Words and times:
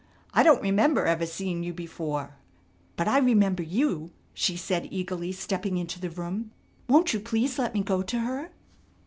I 0.33 0.41
don't 0.41 0.63
remember 0.63 1.05
ever 1.05 1.27
seeing 1.27 1.61
you 1.61 1.73
before" 1.75 2.35
"But 2.97 3.07
I 3.07 3.19
remember 3.19 3.61
you," 3.61 4.09
she 4.33 4.57
said 4.57 4.87
eagerly 4.89 5.31
stepping 5.31 5.77
into 5.77 5.99
the 6.01 6.09
room, 6.09 6.49
"Won't 6.89 7.13
you 7.13 7.19
please 7.19 7.59
let 7.59 7.75
me 7.75 7.83
go 7.83 8.01
to 8.01 8.19
her?" 8.21 8.49